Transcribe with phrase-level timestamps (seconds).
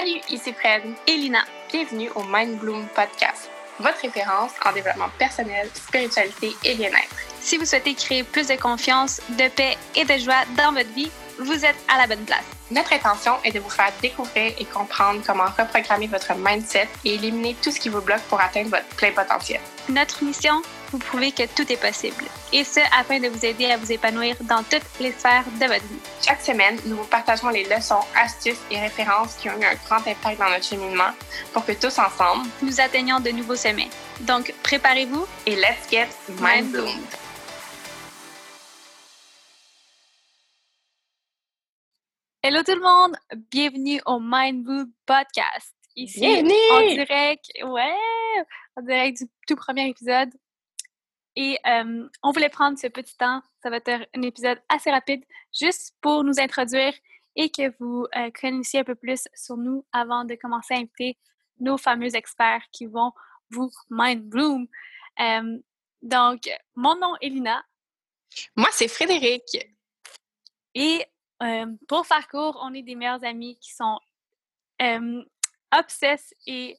[0.00, 1.40] Salut, ici Fred et Lina.
[1.70, 7.14] Bienvenue au Mind Bloom Podcast, votre référence en développement personnel, spiritualité et bien-être.
[7.38, 11.10] Si vous souhaitez créer plus de confiance, de paix et de joie dans votre vie,
[11.38, 12.44] vous êtes à la bonne place.
[12.70, 17.54] Notre intention est de vous faire découvrir et comprendre comment reprogrammer votre mindset et éliminer
[17.62, 19.60] tout ce qui vous bloque pour atteindre votre plein potentiel.
[19.90, 22.24] Notre mission, vous prouver que tout est possible.
[22.52, 25.84] Et ce, afin de vous aider à vous épanouir dans toutes les sphères de votre
[25.86, 26.00] vie.
[26.24, 30.04] Chaque semaine, nous vous partageons les leçons, astuces et références qui ont eu un grand
[30.06, 31.12] impact dans notre cheminement
[31.52, 33.90] pour que tous ensemble, nous atteignions de nouveaux sommets.
[34.20, 36.08] Donc, préparez-vous et let's get
[36.40, 36.76] mind.
[42.42, 43.16] Hello tout le monde,
[43.50, 45.74] bienvenue au Mind Bloom Podcast.
[45.94, 47.94] Ici, en direct, ouais,
[48.76, 50.30] en direct du tout premier épisode.
[51.36, 51.58] Et
[52.22, 55.24] on voulait prendre ce petit temps, ça va être un épisode assez rapide,
[55.58, 56.92] juste pour nous introduire
[57.36, 61.16] et que vous euh, connaissiez un peu plus sur nous avant de commencer à inviter
[61.60, 63.12] nos fameux experts qui vont
[63.50, 64.66] vous mind bloom.
[66.02, 67.64] donc, mon nom est Lina.
[68.56, 69.44] Moi, c'est Frédéric.
[70.74, 71.04] Et
[71.88, 73.98] pour faire court, on est des meilleurs amis qui sont
[74.82, 75.22] euh,
[75.72, 76.78] obsesses et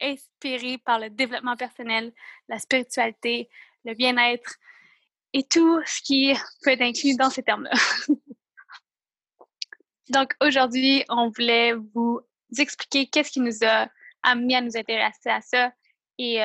[0.00, 2.12] inspirés par le développement personnel,
[2.48, 3.48] la spiritualité,
[3.84, 4.56] le bien-être
[5.32, 7.72] et tout ce qui peut être inclus dans ces termes-là.
[10.10, 12.20] Donc aujourd'hui, on voulait vous
[12.56, 13.88] expliquer qu'est-ce qui nous a
[14.22, 15.72] amené à nous intéresser à ça
[16.18, 16.40] et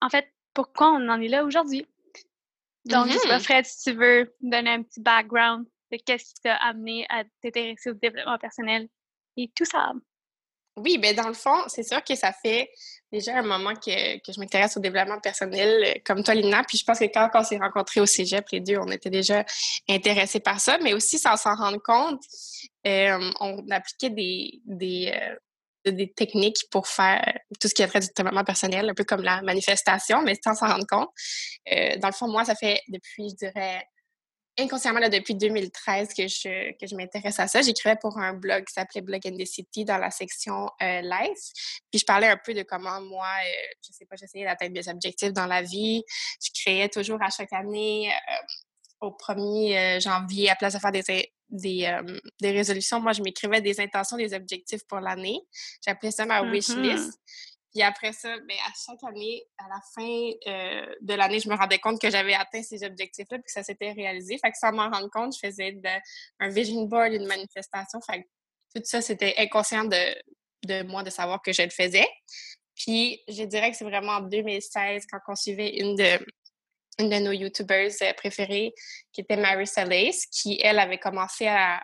[0.00, 1.86] en fait, pourquoi on en est là aujourd'hui.
[2.84, 3.42] Donc, je sais pas, mm-hmm.
[3.42, 5.66] Fred, si tu veux donner un petit background
[5.98, 8.88] qu'est-ce qui t'a amené à t'intéresser au développement personnel
[9.36, 9.92] et tout ça.
[10.76, 12.68] Oui, bien dans le fond, c'est sûr que ça fait
[13.12, 16.64] déjà un moment que, que je m'intéresse au développement personnel, euh, comme toi, Lina.
[16.66, 19.44] Puis je pense que quand on s'est rencontrés au cégep, les deux, on était déjà
[19.88, 22.20] intéressés par ça, mais aussi sans s'en rendre compte,
[22.88, 25.12] euh, on appliquait des, des,
[25.86, 27.22] euh, techniques pour faire
[27.60, 30.54] tout ce qui est trait du développement personnel, un peu comme la manifestation, mais sans
[30.54, 31.10] s'en rendre compte.
[32.00, 33.86] dans le fond, moi, ça fait depuis, je dirais,
[34.58, 37.62] inconsciemment, là, depuis 2013 que je, que je m'intéresse à ça.
[37.62, 41.52] J'écrivais pour un blog qui s'appelait Blog in the City dans la section euh, Life.
[41.90, 44.88] Puis je parlais un peu de comment moi, euh, je sais pas, j'essayais d'atteindre mes
[44.88, 46.02] objectifs dans la vie.
[46.42, 51.02] Je créais toujours à chaque année, euh, au 1er janvier, à place de faire des,
[51.50, 52.00] des,
[52.40, 55.40] des résolutions, moi, je m'écrivais des intentions, des objectifs pour l'année.
[55.84, 56.80] J'appelais ça ma wish mm-hmm.
[56.80, 57.20] list.
[57.74, 61.56] Puis après ça, bien, à chaque année, à la fin euh, de l'année, je me
[61.56, 64.38] rendais compte que j'avais atteint ces objectifs-là puis que ça s'était réalisé.
[64.38, 65.76] Fait que sans m'en rendre compte, je faisais
[66.38, 68.00] un vision board, une manifestation.
[68.00, 68.28] Fait que
[68.76, 70.22] tout ça, c'était inconscient de,
[70.66, 72.06] de moi de savoir que je le faisais.
[72.76, 76.24] Puis je dirais que c'est vraiment en 2016 quand on suivait une de,
[76.98, 78.72] une de nos YouTubers euh, préférées,
[79.12, 81.82] qui était Mary Lace, qui, elle, avait commencé à,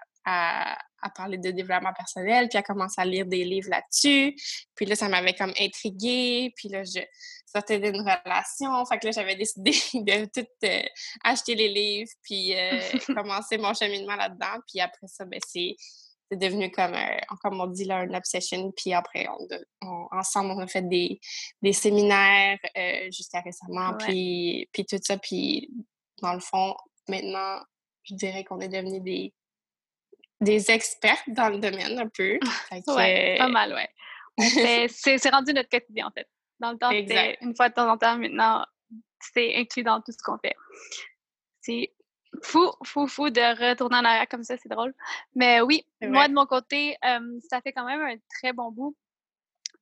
[1.09, 4.37] parler de développement personnel, puis à commencer à lire des livres là-dessus.
[4.75, 6.53] Puis là, ça m'avait comme intriguée.
[6.57, 7.01] Puis là, je
[7.47, 8.85] sortais d'une relation.
[8.87, 10.83] Fait que là, j'avais décidé de tout euh,
[11.25, 12.81] acheter les livres, puis euh,
[13.15, 14.61] commencer mon cheminement là-dedans.
[14.69, 15.77] Puis après ça, ben, c'est
[16.31, 16.97] devenu comme,
[17.43, 18.71] comme on dit là, une obsession.
[18.77, 19.27] Puis après,
[19.83, 21.21] on, ensemble, on a fait des,
[21.63, 25.17] des séminaires euh, jusqu'à récemment, puis, puis tout ça.
[25.19, 25.71] Puis
[26.23, 26.75] dans le fond,
[27.09, 27.61] maintenant,
[28.05, 29.35] je dirais qu'on est devenus des,
[30.41, 32.39] des experts dans le domaine un peu.
[32.73, 33.89] Oui, pas mal, ouais.
[34.89, 36.29] c'est rendu notre quotidien, en fait.
[36.61, 38.17] Dans le temps, c'était une fois de temps en temps.
[38.17, 38.65] Maintenant,
[39.21, 40.55] c'est inclus dans tout ce qu'on fait.
[41.61, 41.93] C'est
[42.43, 44.95] fou, fou, fou de retourner en arrière comme ça, c'est drôle.
[45.35, 46.97] Mais oui, moi, de mon côté,
[47.49, 48.97] ça fait quand même un très bon bout.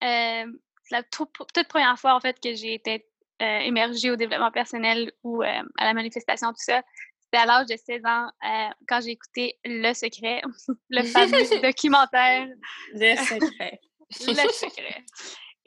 [0.00, 0.44] c'est
[0.90, 1.30] la toute,
[1.68, 3.06] première fois, en fait, que j'ai été
[3.42, 6.82] euh, émergée au développement personnel ou à la manifestation, tout ça.
[7.30, 10.40] C'était à l'âge de 16 ans euh, quand j'ai écouté Le Secret,
[10.88, 12.48] le fameux documentaire.
[12.94, 13.80] Le Secret.
[14.10, 15.04] le Secret.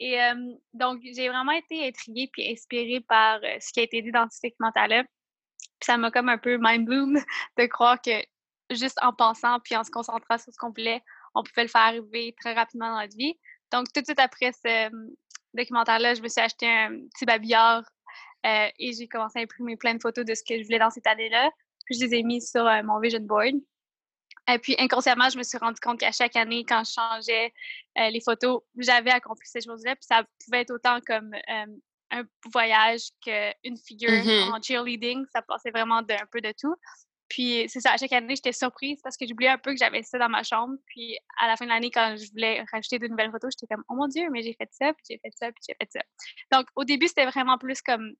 [0.00, 0.34] Et euh,
[0.74, 4.26] donc, j'ai vraiment été intriguée puis inspirée par euh, ce qui a été dit dans
[4.28, 5.04] ce documentaire-là.
[5.04, 7.20] Puis ça m'a comme un peu mind bloom
[7.58, 8.10] de croire que
[8.72, 11.00] juste en pensant puis en se concentrant sur ce qu'on voulait,
[11.36, 13.38] on pouvait le faire arriver très rapidement dans notre vie.
[13.70, 14.90] Donc, tout de suite après ce
[15.54, 17.84] documentaire-là, je me suis acheté un petit babillard
[18.46, 20.90] euh, et j'ai commencé à imprimer plein de photos de ce que je voulais dans
[20.90, 21.50] cette année-là.
[21.86, 23.54] Puis je les ai mises sur euh, mon vision board.
[24.52, 27.52] Et puis inconsciemment, je me suis rendu compte qu'à chaque année, quand je changeais
[27.98, 29.94] euh, les photos, j'avais accompli ces choses-là.
[29.94, 31.32] Puis ça pouvait être autant comme
[32.10, 34.52] un voyage qu'une figure mm-hmm.
[34.52, 35.24] en cheerleading.
[35.32, 36.74] Ça passait vraiment d'un peu de tout.
[37.32, 40.02] Puis c'est ça, à chaque année, j'étais surprise parce que j'oubliais un peu que j'avais
[40.02, 40.74] ça dans ma chambre.
[40.84, 43.82] Puis à la fin de l'année, quand je voulais rajouter de nouvelles photos, j'étais comme,
[43.88, 46.00] oh mon Dieu, mais j'ai fait ça, puis j'ai fait ça, puis j'ai fait ça.
[46.52, 48.12] Donc au début, c'était vraiment plus comme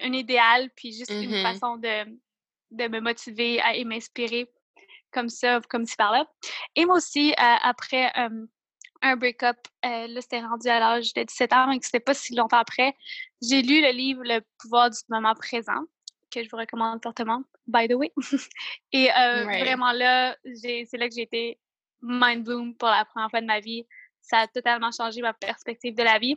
[0.00, 2.04] un idéal, puis juste une mmh façon de,
[2.70, 4.50] de me motiver à, et m'inspirer
[5.12, 6.26] comme ça, comme ci par là.
[6.74, 8.12] Et moi aussi, euh, après
[9.02, 9.56] un break-up.
[9.84, 12.94] Euh, là, c'était rendu à l'âge de 17 ans, donc c'était pas si longtemps après.
[13.42, 15.84] J'ai lu le livre Le pouvoir du moment présent,
[16.30, 18.12] que je vous recommande fortement, by the way.
[18.92, 21.58] Et euh, vraiment là, c'est là que j'ai été
[22.02, 23.86] mind bloom pour la première fois de ma vie.
[24.20, 26.36] Ça a totalement changé ma perspective de la vie.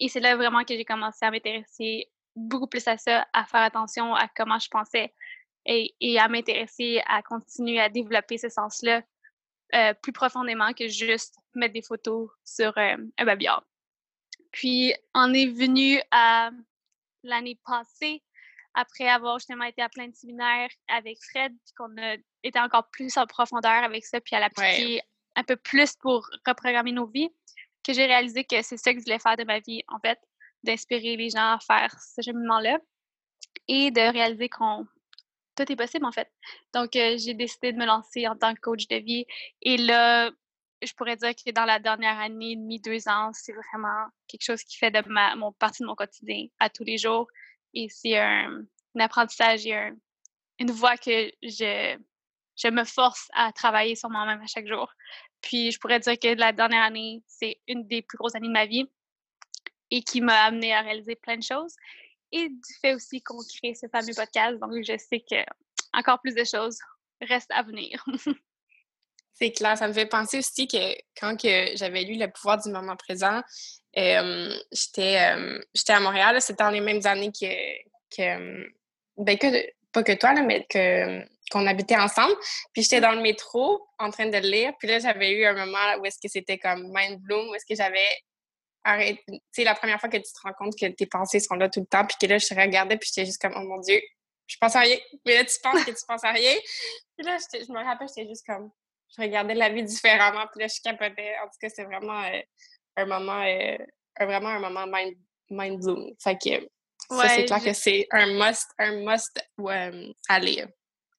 [0.00, 3.62] Et c'est là vraiment que j'ai commencé à m'intéresser beaucoup plus à ça, à faire
[3.62, 5.12] attention à comment je pensais
[5.66, 9.02] et, et à m'intéresser à continuer à développer ce sens-là
[9.74, 13.64] euh, plus profondément que juste mettre des photos sur euh, un babillard.
[14.52, 16.50] Puis, on est venu à
[17.24, 18.22] l'année passée,
[18.74, 22.88] après avoir justement été à plein de séminaires avec Fred, puis qu'on a été encore
[22.90, 25.00] plus en profondeur avec ça, puis à l'appliquer
[25.34, 27.30] un peu plus pour reprogrammer nos vies,
[27.84, 30.20] que j'ai réalisé que c'est ça que je voulais faire de ma vie, en fait,
[30.64, 32.78] d'inspirer les gens à faire ce cheminement-là
[33.68, 34.86] et de réaliser qu'on
[35.56, 36.30] tout est possible en fait.
[36.72, 39.26] Donc, euh, j'ai décidé de me lancer en tant que coach de vie.
[39.62, 40.30] Et là,
[40.82, 44.44] je pourrais dire que dans la dernière année et demie, deux ans, c'est vraiment quelque
[44.44, 47.28] chose qui fait de ma, mon partie de mon quotidien à tous les jours.
[47.72, 48.62] Et c'est un,
[48.98, 49.90] apprentissage et
[50.58, 51.96] une voie que je,
[52.56, 54.92] je me force à travailler sur moi-même à chaque jour.
[55.40, 58.52] Puis, je pourrais dire que la dernière année, c'est une des plus grosses années de
[58.52, 58.88] ma vie
[59.90, 61.74] et qui m'a amené à réaliser plein de choses
[62.32, 64.58] et du fait aussi qu'on crée ce fameux podcast.
[64.58, 65.44] Donc, je sais que
[65.92, 66.78] encore plus de choses
[67.20, 68.04] restent à venir.
[69.34, 69.76] C'est clair.
[69.76, 73.42] Ça me fait penser aussi que quand que j'avais lu Le pouvoir du moment présent,
[73.94, 76.40] j'étais à Montréal.
[76.40, 77.52] C'était dans les mêmes années que,
[78.16, 78.70] que,
[79.16, 79.46] ben que
[79.92, 82.34] pas que toi, là, mais que qu'on habitait ensemble.
[82.72, 84.72] Puis j'étais dans le métro en train de lire.
[84.78, 87.66] Puis là, j'avais eu un moment où est-ce que c'était comme mind bloom, où est-ce
[87.66, 88.06] que j'avais
[88.84, 89.18] arrête.
[89.26, 91.68] Tu sais, la première fois que tu te rends compte que tes pensées sont là
[91.68, 93.80] tout le temps, puis que là, je te regardais, puis j'étais juste comme, oh mon
[93.80, 94.00] Dieu,
[94.46, 94.96] je pense à rien.
[95.24, 96.54] Mais là, tu penses que tu penses à rien.
[97.16, 98.70] Puis là, je me rappelle, j'étais juste comme,
[99.16, 101.36] je regardais la vie différemment, puis là, je capotais.
[101.38, 102.40] En tout cas, c'est vraiment euh,
[102.96, 103.78] un moment, euh,
[104.20, 105.16] vraiment un moment mind,
[105.50, 106.12] mind bloom.
[106.22, 106.68] Fait que
[107.10, 110.68] ça, c'est clair que c'est un must, un must euh, à lire.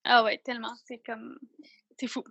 [0.03, 0.73] Ah ouais, tellement.
[0.85, 1.37] C'est comme,
[1.99, 2.23] c'est fou.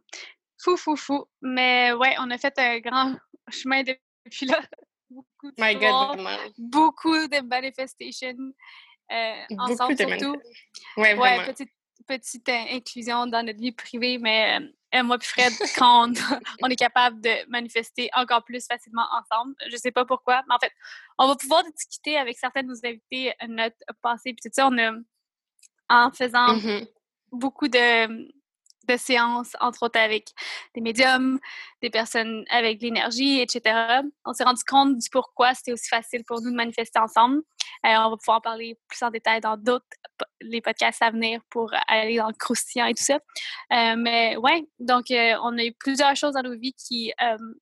[0.62, 1.24] Fou, fou, fou.
[1.42, 3.16] Mais ouais, on a fait un grand
[3.50, 4.60] chemin depuis là
[5.44, 8.52] beaucoup de My God, beaucoup de manifestations
[9.12, 10.36] euh, ensemble surtout.
[10.96, 11.70] Ouais, ouais petite,
[12.06, 14.58] petite euh, inclusion dans notre vie privée, mais
[14.94, 16.12] euh, moi et Fred, quand
[16.62, 20.58] on, est capable de manifester encore plus facilement ensemble, je sais pas pourquoi, mais en
[20.58, 20.72] fait,
[21.18, 24.78] on va pouvoir discuter avec certains de nos invités notre passé, puis tout ça, on
[24.78, 24.92] a,
[25.90, 26.88] en faisant mm-hmm.
[27.32, 28.32] beaucoup de
[28.86, 30.30] de séances, entre autres avec
[30.74, 31.38] des médiums,
[31.82, 34.02] des personnes avec de l'énergie, etc.
[34.24, 37.42] On s'est rendu compte du pourquoi c'était aussi facile pour nous de manifester ensemble.
[37.84, 39.84] Euh, on va pouvoir en parler plus en détail dans d'autres
[40.40, 43.18] les podcasts à venir pour aller dans le croustillant et tout ça.
[43.72, 47.12] Euh, mais ouais, donc euh, on a eu plusieurs choses dans nos vies qui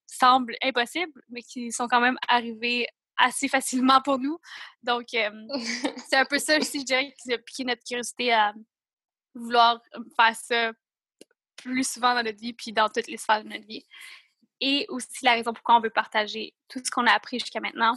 [0.06, 2.86] semblent impossibles, mais qui sont quand même arrivées
[3.16, 4.38] assez facilement pour nous.
[4.82, 8.52] Donc, c'est un peu ça aussi, je qui a piqué notre curiosité à
[9.34, 9.80] vouloir
[10.16, 10.72] faire ça
[11.62, 13.84] plus souvent dans notre vie, puis dans toutes les sphères de notre vie.
[14.60, 17.94] Et aussi la raison pourquoi on veut partager tout ce qu'on a appris jusqu'à maintenant,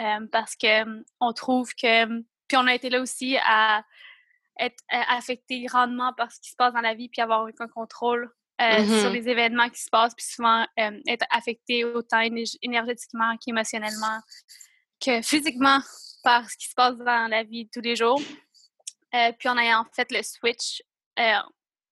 [0.00, 3.84] euh, parce que hum, on trouve que, hum, puis on a été là aussi à
[4.58, 7.68] être euh, affecté grandement par ce qui se passe dans la vie, puis avoir aucun
[7.68, 8.30] contrôle
[8.60, 9.12] euh, sur mm-hmm.
[9.12, 12.20] les événements qui se passent, puis souvent être affecté autant
[12.62, 14.20] énergétiquement qu'émotionnellement
[15.04, 15.80] que physiquement
[16.22, 18.20] par ce qui se passe dans la vie tous les jours.
[19.10, 20.82] puis on a en fait le switch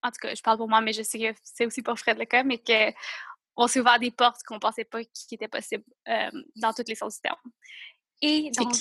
[0.03, 2.19] en tout cas, je parle pour moi, mais je sais que c'est aussi pour Fred
[2.19, 5.85] le cas, mais qu'on s'est ouvert des portes qu'on ne pensait pas qui étaient possibles
[6.09, 7.39] euh, dans toutes les sens du terme.
[8.23, 8.75] Et donc,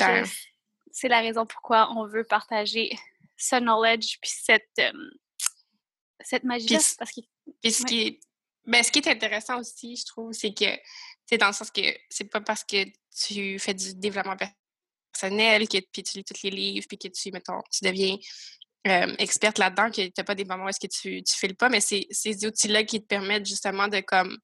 [0.92, 2.98] c'est la raison pourquoi on veut partager
[3.38, 5.12] ce knowledge puis cette, euh,
[6.20, 8.20] cette magie parce que, ce, qui est,
[8.66, 10.66] ben, ce qui est intéressant aussi, je trouve, c'est que
[11.26, 12.86] c'est dans le sens que c'est pas parce que
[13.16, 14.36] tu fais du développement
[15.14, 18.18] personnel, que puis tu lis tous les livres, puis que tu, mettons, tu deviens
[18.88, 21.56] euh, experte là-dedans, que tu n'as pas des moments où est-ce que tu ne files
[21.56, 24.38] pas, mais c'est ces outils-là qui te permettent justement de comme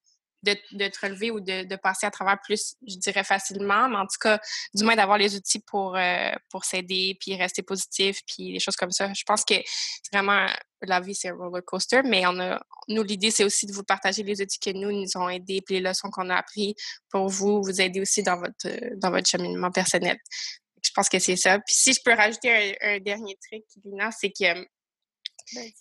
[0.46, 4.20] de, te relever ou de, passer à travers plus, je dirais facilement, mais en tout
[4.20, 4.40] cas,
[4.74, 8.76] du moins d'avoir les outils pour, euh, pour s'aider, puis rester positif, puis des choses
[8.76, 9.12] comme ça.
[9.14, 9.56] Je pense que
[10.12, 10.46] vraiment,
[10.82, 13.84] la vie, c'est un roller coaster, mais on a, nous, l'idée, c'est aussi de vous
[13.84, 16.76] partager les outils que nous nous ont aidés, puis les leçons qu'on a appris
[17.10, 20.18] pour vous, vous aider aussi dans votre, dans votre cheminement personnel
[20.96, 21.60] pense que c'est ça.
[21.60, 24.66] Puis si je peux rajouter un, dernier truc, Lina, c'est que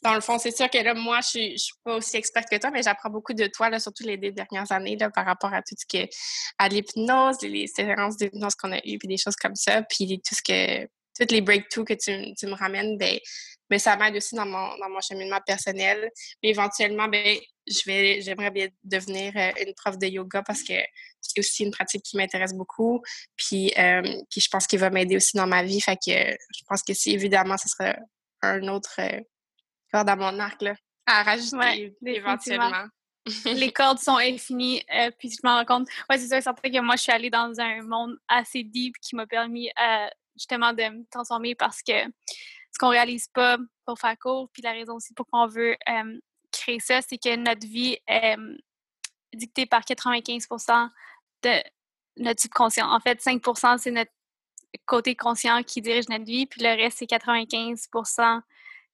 [0.03, 2.57] dans le fond, c'est sûr que là, moi, je suis, suis pas aussi experte que
[2.57, 5.55] toi, mais j'apprends beaucoup de toi, là, surtout les deux dernières années, là, par rapport
[5.55, 6.11] à tout ce qui est
[6.59, 10.35] à l'hypnose, les séances d'hypnose qu'on a eues, puis des choses comme ça, puis tout
[10.35, 10.87] ce que
[11.19, 13.19] toutes les breakthroughs que tu, tu me ramènes, ben,
[13.71, 16.11] ben ça m'aide aussi dans mon, dans mon cheminement personnel.
[16.43, 20.75] Mais éventuellement, ben, je vais, j'aimerais bien devenir euh, une prof de yoga parce que
[21.35, 23.03] c'est aussi une pratique qui m'intéresse beaucoup.
[23.37, 25.81] Puis, euh, puis je pense qu'il va m'aider aussi dans ma vie.
[25.81, 27.97] Fait que je pense que si évidemment, ce sera
[28.43, 29.21] un autre euh,
[29.93, 30.75] corde à mon arc là,
[31.07, 32.87] à rajouter éventuellement.
[33.47, 34.83] les cordes sont infinies.
[34.95, 37.31] Euh, puis je me rends compte, ouais, c'est sûr, certain que moi, je suis allée
[37.31, 42.05] dans un monde assez deep qui m'a permis euh, justement de me transformer parce que
[42.73, 46.19] ce qu'on réalise pas pour faire court, puis la raison aussi pourquoi on veut euh,
[46.51, 48.37] créer ça, c'est que notre vie est
[49.33, 50.47] dictée par 95
[51.45, 51.63] de
[52.17, 52.91] notre subconscient.
[52.91, 54.13] En fait, 5% c'est notre
[54.87, 58.41] côté conscient qui dirige notre vie, puis le reste, c'est 95%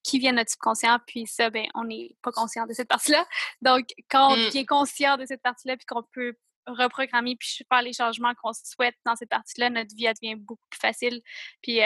[0.02, 3.26] qui vient de notre subconscient, puis ça, ben, on n'est pas conscient de cette partie-là.
[3.60, 4.46] Donc, quand on mmh.
[4.46, 6.34] devient conscient de cette partie-là, puis qu'on peut
[6.66, 10.80] reprogrammer, puis faire les changements qu'on souhaite dans cette partie-là, notre vie, devient beaucoup plus
[10.80, 11.20] facile.
[11.62, 11.80] Puis,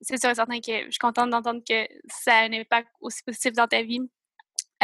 [0.00, 3.22] c'est sûr et certain que je suis contente d'entendre que ça a un impact aussi
[3.22, 4.00] positif dans ta vie.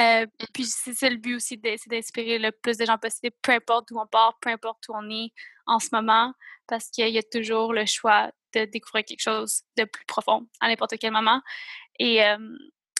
[0.00, 3.90] Euh, puis c'est le but aussi, c'est d'inspirer le plus de gens possible, peu importe
[3.90, 5.32] où on part, peu importe où on est
[5.66, 6.32] en ce moment,
[6.66, 10.68] parce qu'il y a toujours le choix de découvrir quelque chose de plus profond à
[10.68, 11.40] n'importe quel moment.
[11.98, 12.20] Et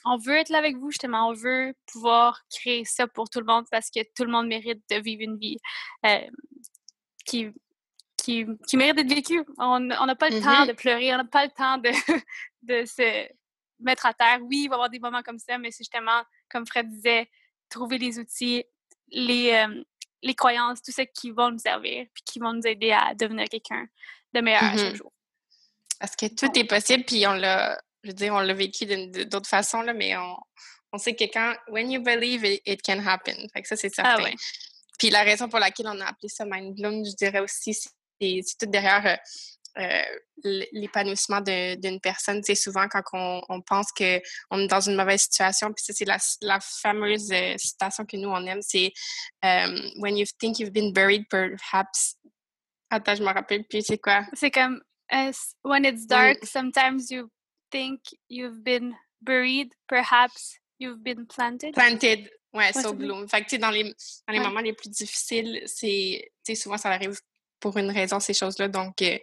[0.04, 1.28] on veut être là avec vous, justement.
[1.28, 4.82] On veut pouvoir créer ça pour tout le monde parce que tout le monde mérite
[4.90, 5.58] de vivre une vie
[7.24, 7.48] qui,
[8.16, 9.44] qui, qui, mérite d'être vécue.
[9.58, 11.90] On n'a pas le temps mmh de pleurer, on n'a pas le temps de,
[12.62, 13.28] de se
[13.80, 14.38] mettre à terre.
[14.42, 17.28] Oui, il va y avoir des moments comme ça, mais c'est justement, comme Fred disait,
[17.68, 18.64] trouver les outils,
[19.08, 19.66] les,
[20.22, 23.48] les croyances, tout ça qui vont nous servir, puis qui vont nous aider à devenir
[23.48, 23.86] quelqu'un
[24.32, 25.12] de meilleur à chaque mmh jour.
[25.98, 28.86] Parce que tout est possible, puis on l'a je veux dire, on l'a vécu
[29.26, 30.36] d'autres façons, là, mais on,
[30.92, 33.46] on, sait que quand, when you believe, it, can happen.
[33.52, 34.34] Fait que ça, c'est ah certain.
[34.98, 38.42] Puis la raison pour laquelle on a appelé ça Mind Bloom, je dirais aussi, c'est
[38.58, 39.16] tout derrière euh,
[39.78, 40.02] euh,
[40.72, 42.42] l'épanouissement d'une personne.
[42.42, 46.04] C'est souvent quand on, on pense qu'on est dans une mauvaise situation, puis ça, c'est
[46.04, 48.92] la, la, fameuse euh, citation que nous, on aime, c'est
[49.42, 52.16] When you think you've been buried, perhaps...
[52.90, 54.24] Attends, je me rappelle plus, c'est quoi?
[54.34, 54.80] C'est comme
[55.64, 57.30] When it's dark, sometimes you
[57.70, 61.74] think you've been buried, perhaps you've been planted.
[61.74, 63.28] Planted, ouais, so bloom.
[63.28, 67.18] Fait que, dans les, dans les moments les plus difficiles, c'est, souvent, ça arrive
[67.60, 68.68] pour une raison, ces choses-là.
[68.68, 69.18] Donc, euh,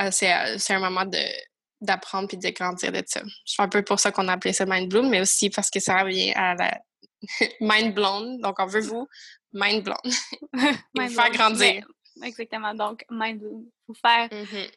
[0.00, 1.18] euh, c'est, euh, c'est un moment de,
[1.80, 3.22] d'apprendre puis de grandir de ça.
[3.44, 5.80] C'est un peu pour ça qu'on a appelé ça Mind Bloom, mais aussi parce que
[5.80, 6.80] ça revient à la
[7.60, 8.40] Mind Blown.
[8.40, 9.08] Donc, on veut vous
[9.52, 9.86] Mind
[10.94, 11.86] vous faire grandir.
[12.22, 12.74] exactement.
[12.74, 13.66] Donc, Mind Bloom.
[13.86, 14.70] Vous faire mm-hmm.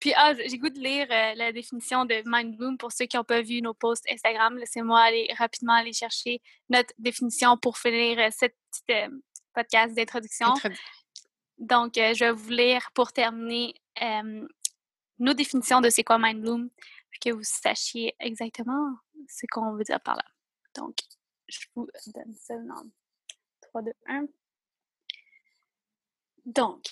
[0.00, 3.18] Puis, ah, j'ai goût de lire euh, la définition de Mind Bloom pour ceux qui
[3.18, 4.56] n'ont pas vu nos posts Instagram.
[4.56, 6.40] Laissez-moi aller rapidement aller chercher
[6.70, 9.12] notre définition pour finir euh, cette petite
[9.54, 10.54] podcast d'introduction.
[11.60, 13.74] Donc, je vais vous lire pour terminer
[15.18, 18.96] nos définitions de c'est quoi Mind Bloom, pour que vous sachiez exactement
[19.28, 20.24] ce qu'on veut dire par là.
[20.74, 20.96] Donc,
[21.48, 22.84] je vous donne ça dans
[23.60, 24.26] 3, 2, 1.
[26.46, 26.82] Donc,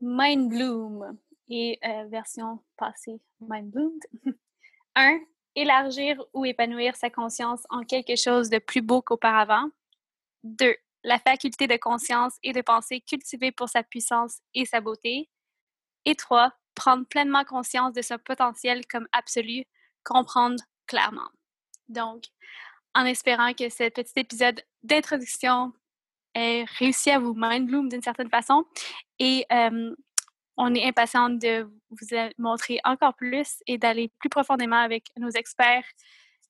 [0.00, 4.04] Mind Bloom et euh, version passée Mind Bloomed.
[4.94, 5.18] 1.
[5.54, 9.70] Élargir ou épanouir sa conscience en quelque chose de plus beau qu'auparavant.
[10.44, 10.74] 2.
[11.04, 15.30] La faculté de conscience et de pensée cultivée pour sa puissance et sa beauté.
[16.04, 16.52] Et 3.
[16.74, 19.64] Prendre pleinement conscience de son potentiel comme absolu,
[20.04, 21.28] comprendre clairement.
[21.88, 22.24] Donc,
[22.94, 25.72] en espérant que ce petit épisode d'introduction
[26.34, 28.64] réussi à vous mind bloom d'une certaine façon.
[29.18, 29.44] Et
[30.60, 35.86] on est impatient de vous montrer encore plus et d'aller plus profondément avec nos experts.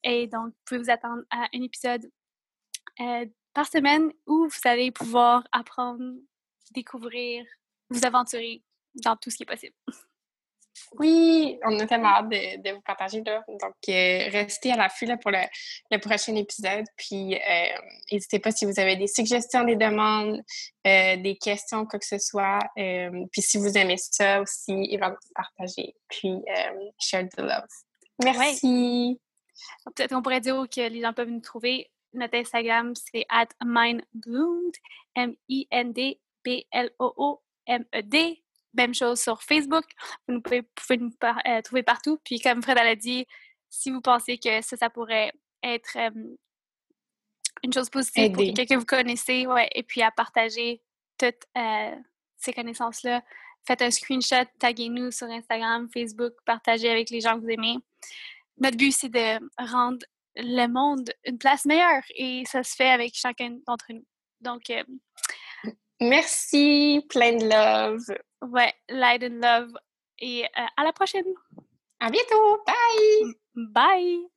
[0.02, 2.10] Et donc, vous pouvez vous attendre à un épisode
[3.54, 6.14] par semaine où vous allez pouvoir apprendre,
[6.72, 7.44] découvrir,
[7.90, 8.62] vous aventurer
[8.94, 9.74] dans tout ce qui est possible.
[10.98, 13.22] Oui, on a tellement hâte de, vous partager.
[13.24, 13.42] Là.
[13.48, 16.84] Donc, euh, restez à l'affût pour le, prochain épisode.
[16.96, 17.78] Puis, euh,
[18.10, 20.40] n'hésitez pas si vous avez des suggestions, des demandes,
[20.86, 22.60] euh, des questions, quoi que ce soit.
[22.76, 24.98] puis, si vous aimez ça aussi,
[25.34, 25.94] partagez.
[26.08, 26.34] Puis,
[26.98, 27.66] share the love.
[28.24, 29.20] Merci.
[29.96, 31.90] Peut-être qu'on pourrait dire que les gens peuvent nous trouver.
[32.18, 34.74] Notre Instagram, c'est at mindbloomed,
[35.14, 36.22] M-I-N-D-B-L-O-O-M-E-D.
[38.74, 39.84] Même chose sur Facebook.
[40.28, 40.62] Vous pouvez,
[40.98, 41.10] nous
[41.46, 42.18] euh, trouver partout.
[42.24, 43.26] Puis comme Fred a dit,
[43.70, 45.32] si vous pensez que ça, ça pourrait
[45.62, 45.96] être
[47.62, 50.82] une chose positive pour quelqu'un que vous connaissez, ouais, et puis à partager
[51.18, 51.96] toutes euh,
[52.36, 53.22] ces connaissances-là,
[53.66, 57.76] faites un screenshot, taguez-nous sur Instagram, Facebook, partagez avec les gens que vous aimez.
[58.58, 60.04] Notre but, c'est de rendre
[60.36, 64.04] le monde une place meilleure et ça se fait avec chacun d'entre nous.
[64.40, 64.62] Donc,
[66.00, 68.18] Merci, plein de love.
[68.42, 69.72] Ouais, light and love.
[70.20, 71.24] Et à la prochaine.
[72.00, 72.62] À bientôt.
[72.66, 73.34] Bye.
[73.54, 74.28] Bye.